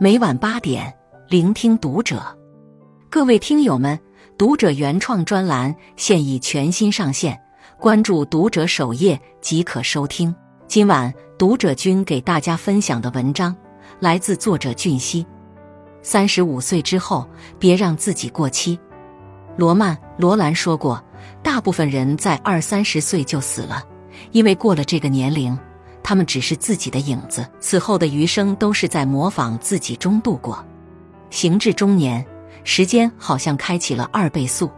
[0.00, 2.22] 每晚八点，聆听读者。
[3.10, 3.98] 各位听友们，
[4.38, 7.36] 读者原创专栏现已全新上线，
[7.80, 10.32] 关注读者首页即可收听。
[10.68, 13.52] 今晚读者君给大家分享的文章
[13.98, 15.26] 来自作者俊熙。
[16.00, 17.28] 三十五岁之后，
[17.58, 18.78] 别让自己过期。
[19.56, 21.04] 罗曼·罗兰说过，
[21.42, 23.82] 大部分人在二三十岁就死了，
[24.30, 25.58] 因为过了这个年龄。
[26.02, 30.64] 他们只是自己的影子，此后的余生都是在模仿自己中度过。
[31.30, 32.24] 行至中年，
[32.64, 34.70] 时间好像开启了二倍速，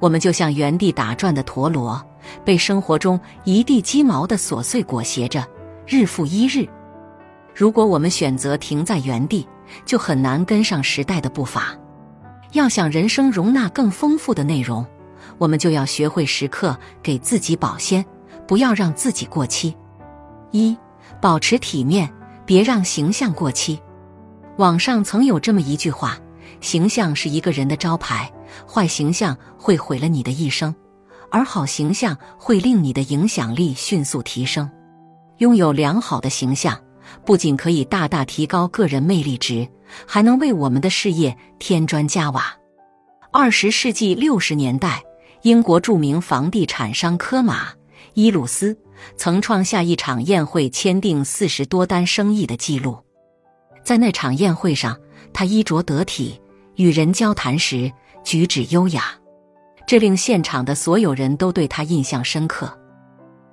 [0.00, 2.04] 我们就像原地打转的陀螺，
[2.44, 5.46] 被生活中一地鸡毛的琐碎裹挟着，
[5.86, 6.68] 日复一日。
[7.54, 9.46] 如果我们选择停在原地，
[9.84, 11.76] 就很难跟上时代的步伐。
[12.52, 14.84] 要想人生容纳更丰富的内容，
[15.38, 18.04] 我们就要学会时刻给自己保鲜，
[18.48, 19.76] 不要让自己过期。
[20.52, 20.76] 一，
[21.20, 22.12] 保持体面，
[22.44, 23.80] 别让形象过期。
[24.56, 26.18] 网上曾有这么一句话：
[26.60, 28.30] 形象是一个人的招牌，
[28.66, 30.74] 坏形象会毁了你的一生，
[31.30, 34.70] 而好形象会令你的影响力迅速提升。
[35.38, 36.78] 拥有良好的形象，
[37.24, 39.66] 不仅可以大大提高个人魅力值，
[40.06, 42.54] 还能为我们的事业添砖加瓦。
[43.32, 45.02] 二十世纪六十年代，
[45.42, 47.68] 英国著名房地产商科马
[48.14, 48.76] 伊鲁斯。
[49.16, 52.98] 曾创下一场宴会签订四十多单生意的记录。
[53.84, 54.98] 在那场宴会上，
[55.32, 56.40] 他衣着得体，
[56.76, 57.90] 与人交谈时
[58.22, 59.04] 举止优雅，
[59.86, 62.78] 这令现场的所有人都对他印象深刻。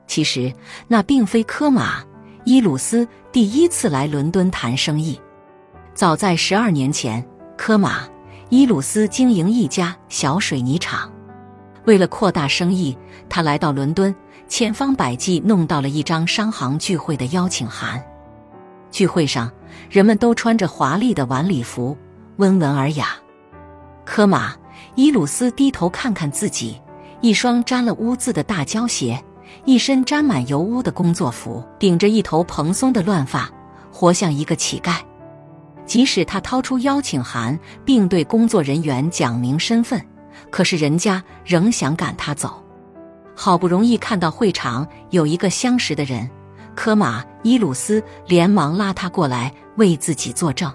[0.08, 0.54] 其实，
[0.88, 2.04] 那并非科马
[2.46, 5.20] 伊鲁斯第一次来伦敦谈生意。
[5.94, 7.26] 早在十二年前，
[7.58, 8.08] 科马
[8.50, 11.12] 伊鲁斯经营一家小水泥厂，
[11.88, 12.96] 为了扩大生意，
[13.30, 14.14] 他来到伦敦。
[14.50, 18.02] 千方百计弄到了一张商行聚会的邀请函。
[18.92, 19.52] 聚会上，
[19.90, 21.98] 人们都穿着华丽的晚礼服，
[22.38, 23.10] 温文尔雅。
[24.06, 24.54] 科马
[24.96, 26.82] 伊鲁斯低头看看自己，
[27.20, 29.22] 一双沾了污渍的大胶鞋，
[29.66, 33.50] 一身沾满油污的工作服，顶着一头蓬松的乱发，
[33.92, 34.96] 活像一个乞丐。
[35.86, 40.02] 即使他掏出邀请函，并对工作人员讲明身份，
[40.52, 42.64] 可是人家仍想赶他走。
[43.36, 46.30] 好不容易看到会场有一个相识的人，
[46.76, 50.74] 科马伊鲁斯连忙拉他过来为自己作证，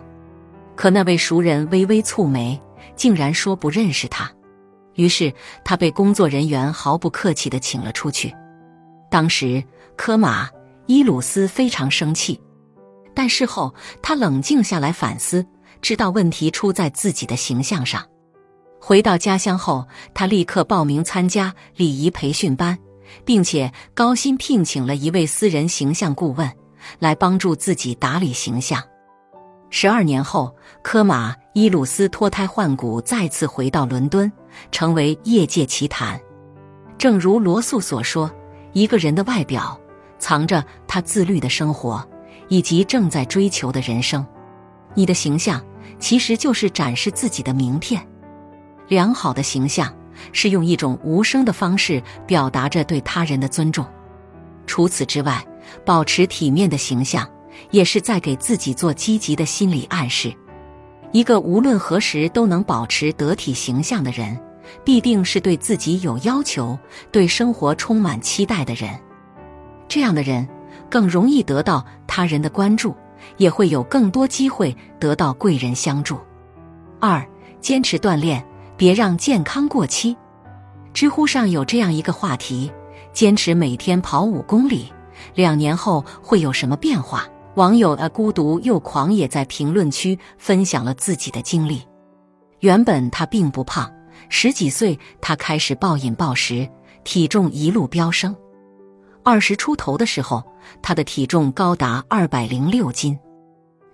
[0.76, 2.60] 可那位熟人微微蹙眉，
[2.94, 4.30] 竟然说不认识他。
[4.94, 5.32] 于是
[5.64, 8.32] 他被工作人员毫不客气地请了出去。
[9.10, 9.62] 当时
[9.96, 10.48] 科马
[10.86, 12.40] 伊鲁斯非常生气，
[13.14, 15.44] 但事后他冷静下来反思，
[15.80, 18.06] 知道问题出在自己的形象上。
[18.84, 22.76] 回到家乡后，他立刻报名参加礼仪培训班，
[23.24, 26.50] 并且高薪聘请了一位私人形象顾问
[26.98, 28.82] 来帮助自己打理形象。
[29.70, 34.30] 十二年后，科马伊鲁斯脱胎换骨，再次回到伦敦，
[34.72, 36.20] 成为业界奇谈。
[36.98, 38.28] 正如罗素所说
[38.74, 39.80] ：“一个人的外表
[40.18, 42.04] 藏着他自律的生活
[42.48, 44.26] 以及正在追求的人生。
[44.92, 45.64] 你的形象
[46.00, 48.04] 其实就是展示自己的名片。”
[48.88, 49.92] 良好的形象
[50.32, 53.86] 是用一种无声的方式表达着对他人的尊重。
[54.66, 55.44] 除此之外，
[55.84, 57.28] 保持体面的形象
[57.70, 60.32] 也是在给自己做积极的心理暗示。
[61.12, 64.38] 一个无论何时都能保持得体形象的人，
[64.84, 66.78] 必定是对自己有要求、
[67.10, 68.90] 对生活充满期待的人。
[69.88, 70.48] 这样的人
[70.88, 72.94] 更容易得到他人的关注，
[73.36, 76.18] 也会有更多机会得到贵人相助。
[76.98, 77.22] 二、
[77.60, 78.42] 坚持锻炼。
[78.82, 80.16] 别让健康过期。
[80.92, 82.68] 知乎上有这样一个话题：
[83.12, 84.92] 坚持每天跑五公里，
[85.36, 87.24] 两年后会有什么变化？
[87.54, 91.80] 网友啊孤独又狂也在评论区分享了自己的经历。
[92.58, 93.88] 原本他并不胖，
[94.28, 96.68] 十几岁他开始暴饮暴食，
[97.04, 98.34] 体重一路飙升。
[99.22, 100.42] 二十出头的时候，
[100.82, 103.16] 他的体重高达二百零六斤。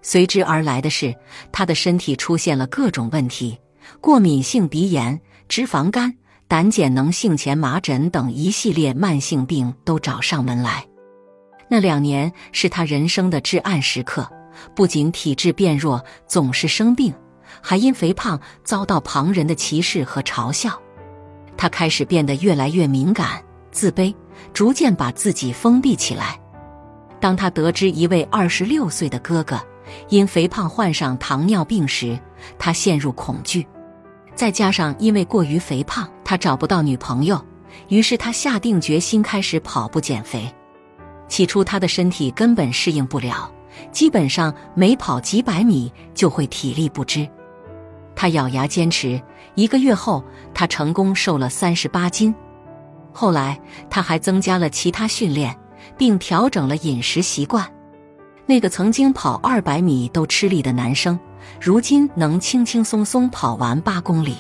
[0.01, 1.15] 随之而来的是，
[1.53, 3.59] 他的身体出现了各种问题。
[4.01, 6.15] 过敏性鼻炎、脂肪肝、
[6.47, 10.87] 胆碱能性前麻疹等一系列慢性病都找上门来。
[11.69, 14.27] 那两年是他人生的至暗时刻，
[14.75, 17.13] 不仅体质变弱，总是生病，
[17.61, 20.81] 还因肥胖遭到旁人的歧视和嘲笑。
[21.57, 24.15] 他开始变得越来越敏感、自卑，
[24.55, 26.39] 逐渐把自己封闭起来。
[27.21, 29.61] 当他得知一位二十六岁的哥哥
[30.09, 32.19] 因肥胖患上糖尿病时，
[32.59, 33.67] 他陷入恐惧。
[34.39, 37.45] 再加上因为过于肥胖，他找不到女朋友，
[37.89, 40.49] 于是他下定决心开始跑步减肥。
[41.27, 43.53] 起初他的身体根本适应不了，
[43.91, 47.29] 基本上每跑几百米就会体力不支。
[48.15, 49.21] 他咬牙坚持，
[49.57, 50.23] 一个月后，
[50.55, 52.33] 他成功瘦了三十八斤。
[53.13, 53.61] 后来，
[53.91, 55.59] 他还增加了其他训练，
[55.97, 57.69] 并调整了饮食习惯。
[58.47, 61.19] 那个曾经跑二百米都吃力的男生，
[61.61, 64.37] 如今能轻轻松松跑完八公里。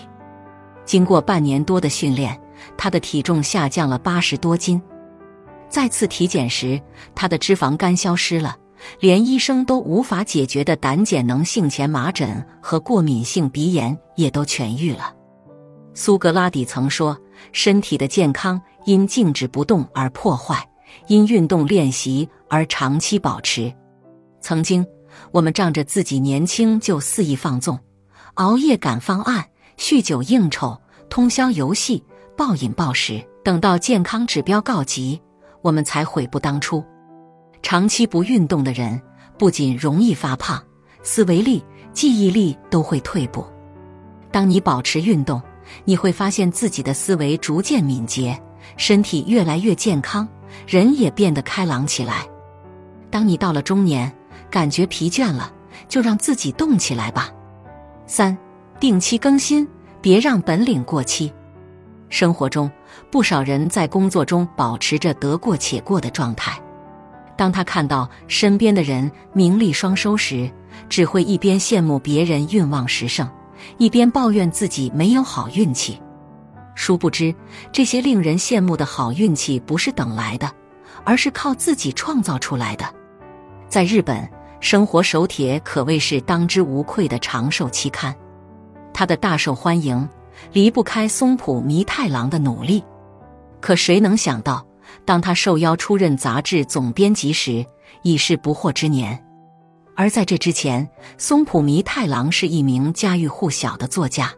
[0.84, 2.40] 经过半年多的训练，
[2.76, 4.80] 他的体重下降了八十多斤。
[5.68, 6.80] 再次体检时，
[7.14, 8.56] 他的脂肪肝消失了，
[9.00, 15.12] 连医生都无法解决的胆碱能性前麻疹和过敏性鼻炎也都痊愈了。
[15.92, 17.18] 苏格拉底曾说
[17.52, 20.66] ：“身体的健康因静止不动而破坏，
[21.08, 23.70] 因运动练习而长期保持。”
[24.40, 24.86] 曾经，
[25.30, 27.78] 我们仗着自己年轻就肆意放纵，
[28.34, 29.44] 熬夜赶方案，
[29.76, 30.78] 酗酒应酬，
[31.08, 32.02] 通宵游戏，
[32.36, 33.24] 暴饮暴食。
[33.44, 35.18] 等到健康指标告急，
[35.62, 36.84] 我们才悔不当初。
[37.62, 39.00] 长期不运动的人，
[39.38, 40.62] 不仅容易发胖，
[41.02, 43.46] 思维力、记忆力都会退步。
[44.30, 45.40] 当你保持运动，
[45.84, 48.38] 你会发现自己的思维逐渐敏捷，
[48.76, 50.28] 身体越来越健康，
[50.66, 52.26] 人也变得开朗起来。
[53.10, 54.14] 当你到了中年，
[54.50, 55.52] 感觉疲倦了，
[55.88, 57.30] 就让自己动起来吧。
[58.06, 58.36] 三，
[58.80, 59.68] 定期更新，
[60.00, 61.32] 别让本领过期。
[62.08, 62.70] 生活中，
[63.10, 66.58] 不少人在工作中保持着得过且过的状态。
[67.36, 70.50] 当他看到身边的人名利双收时，
[70.88, 73.28] 只会一边羡慕别人运旺时盛，
[73.76, 76.00] 一边抱怨自己没有好运气。
[76.74, 77.34] 殊不知，
[77.70, 80.50] 这些令人羡慕的好运气不是等来的，
[81.04, 82.86] 而是靠自己创造出来的。
[83.68, 84.26] 在日本。
[84.60, 88.14] 生活手帖可谓是当之无愧的长寿期刊，
[88.92, 90.08] 它的大受欢迎
[90.52, 92.82] 离不开松浦弥太郎的努力。
[93.60, 94.66] 可谁能想到，
[95.04, 97.64] 当他受邀出任杂志总编辑时，
[98.02, 99.24] 已是不惑之年。
[99.94, 104.32] 而在这之前，松浦弥太郎是一名家喻户晓的作家。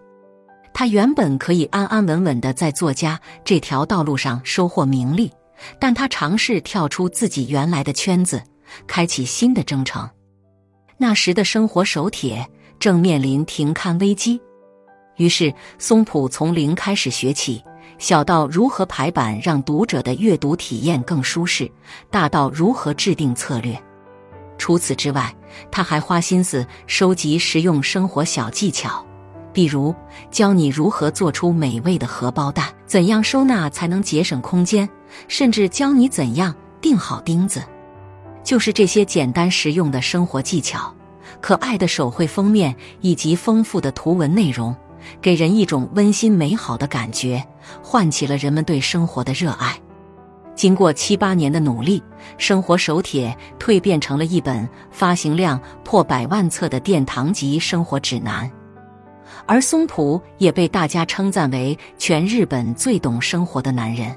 [0.73, 5.31] 他原本可以安安稳稳的在作家这条道路上收获名利，
[5.79, 8.43] 但他尝试跳出自己原来的圈子。
[8.87, 10.09] 开启新的征程。
[10.97, 12.47] 那时的生活手帖
[12.79, 14.41] 正面临停刊危机，
[15.17, 17.63] 于是松浦从零开始学起，
[17.99, 21.71] 小到如何排版让读者的阅读体验更舒适，
[22.11, 23.81] 大到如何制定策略。
[24.59, 25.35] 除此之外，
[25.71, 29.05] 他还花心思收集实用生活小技巧，
[29.55, 29.95] 比如
[30.31, 34.87] 教你如何做出美味的荷包蛋，怎样收纳才能节省空间，
[35.29, 37.63] 甚至教你怎样钉好钉子。
[38.51, 40.93] 就是这些简单实用的生活技巧，
[41.41, 44.75] 可爱的手绘封面以及丰富的图文内容，
[45.23, 47.47] 给人一种温馨美好的感觉，
[47.81, 49.79] 唤起了人们对生活的热爱。
[50.57, 52.03] 经过七八年的努力，
[52.39, 58.51] 生活手帖蜕变成了一本发行量破百万册的殿堂级生活指南，
[59.47, 64.13] 而松浦也被大家称赞为全日本最懂生活的男人。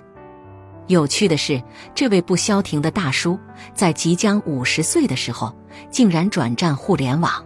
[0.87, 1.61] 有趣的是，
[1.95, 3.39] 这位不消停的大叔
[3.73, 5.55] 在即将五十岁的时候，
[5.89, 7.43] 竟然转战互联网。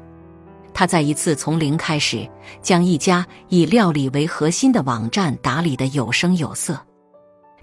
[0.74, 2.30] 他在一次从零开始，
[2.62, 6.80] 将一家以料理为核心的网站打理得有声有色。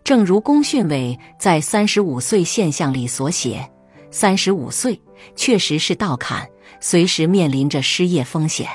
[0.02, 3.68] 正如龚训伟在《三十五岁现象》里所写
[4.10, 5.00] ：“三十五岁
[5.36, 6.46] 确实是道坎，
[6.80, 8.68] 随时面临着失业风险。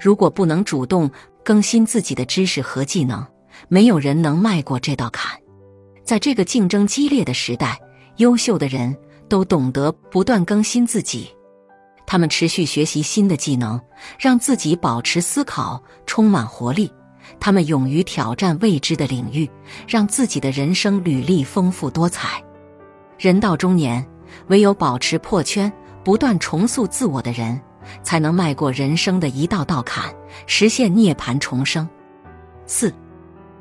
[0.00, 1.10] 如果不能主动
[1.44, 3.26] 更新自己的知识和技能，
[3.68, 5.38] 没有人能迈过这道坎。”
[6.08, 7.78] 在这个竞争激烈的时代，
[8.16, 8.96] 优秀的人
[9.28, 11.28] 都懂得不断更新自己，
[12.06, 13.78] 他们持续学习新的技能，
[14.18, 16.90] 让自己保持思考，充满活力。
[17.38, 19.46] 他们勇于挑战未知的领域，
[19.86, 22.42] 让自己的人生履历丰富多彩。
[23.18, 24.02] 人到中年，
[24.46, 25.70] 唯有保持破圈，
[26.02, 27.60] 不断重塑自我的人，
[28.02, 30.10] 才能迈过人生的一道道坎，
[30.46, 31.86] 实现涅槃重生。
[32.64, 32.90] 四。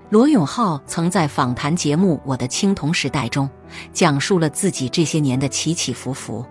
[0.10, 3.50] 罗永浩曾在访谈节目《我的青铜时代》中
[3.92, 6.46] 讲述了自己这些年的起起伏伏。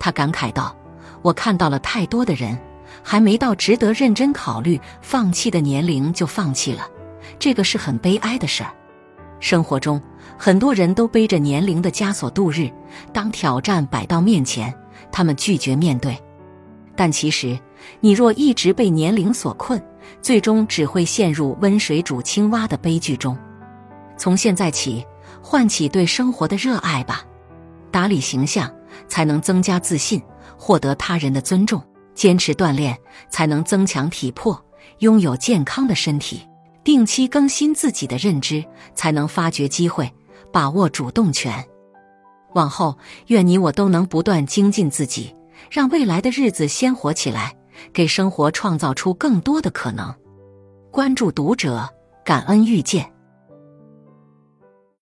[0.00, 0.76] 他感慨道
[1.22, 2.58] ：“我看到了太多的人，
[3.00, 6.88] 还没到值得认真考虑放弃的年龄就放弃了，
[7.38, 8.74] 这个是很悲哀的事儿。
[9.38, 10.02] 生活中，
[10.36, 12.68] 很多人都背着年龄的枷锁度日，
[13.12, 14.74] 当挑战摆到面前，
[15.12, 16.20] 他们拒绝面对。
[16.94, 17.58] 但其实，
[18.00, 19.82] 你若一直被年龄所困，
[20.20, 23.36] 最终只会陷入温水煮青蛙的悲剧中。
[24.16, 25.04] 从现在起，
[25.42, 27.24] 唤起对生活的热爱吧。
[27.90, 28.72] 打理形象，
[29.08, 30.22] 才能增加自信，
[30.56, 31.80] 获得他人的尊重；
[32.14, 32.96] 坚持锻炼，
[33.28, 34.58] 才能增强体魄，
[34.98, 36.38] 拥有健康的身体；
[36.84, 40.10] 定期更新自己的认知，才能发掘机会，
[40.52, 41.64] 把握主动权。
[42.54, 42.96] 往后，
[43.28, 45.34] 愿你我都能不断精进自己，
[45.70, 47.56] 让未来的日子鲜活起来，
[47.92, 50.14] 给生活创造出更多的可能。
[50.90, 51.88] 关注读者，
[52.24, 53.10] 感恩遇见。